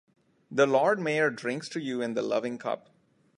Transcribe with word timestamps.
The 0.49 0.65
Lord 0.65 0.99
Mayor 0.99 1.29
drinks 1.29 1.69
to 1.69 1.79
you 1.79 2.01
in 2.01 2.15
the 2.15 2.23
loving 2.23 2.57
cup. 2.57 2.89